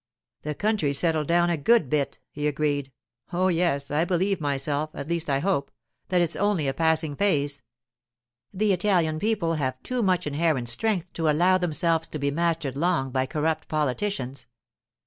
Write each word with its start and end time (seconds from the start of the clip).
'The 0.41 0.55
country's 0.55 0.97
settled 0.97 1.27
down 1.27 1.51
a 1.51 1.57
good 1.57 1.87
bit,' 1.87 2.17
he 2.31 2.47
agreed. 2.47 2.91
'Oh, 3.31 3.49
yes, 3.49 3.91
I 3.91 4.03
believe 4.03 4.41
myself—at 4.41 5.07
least 5.07 5.29
I 5.29 5.37
hope—that 5.37 6.19
it's 6.21 6.35
only 6.35 6.67
a 6.67 6.73
passing 6.73 7.15
phase. 7.15 7.61
The 8.51 8.73
Italian 8.73 9.19
people 9.19 9.53
have 9.53 9.79
too 9.83 10.01
much 10.01 10.25
inherent 10.25 10.69
strength 10.69 11.13
to 11.13 11.29
allow 11.29 11.59
themselves 11.59 12.07
to 12.07 12.17
be 12.17 12.31
mastered 12.31 12.75
long 12.75 13.11
by 13.11 13.27
corrupt 13.27 13.67
politicians. 13.67 14.47